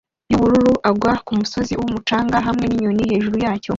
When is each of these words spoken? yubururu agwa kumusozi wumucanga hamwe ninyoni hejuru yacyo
yubururu 0.31 0.73
agwa 0.89 1.13
kumusozi 1.25 1.73
wumucanga 1.79 2.35
hamwe 2.47 2.65
ninyoni 2.67 3.03
hejuru 3.11 3.35
yacyo 3.45 3.69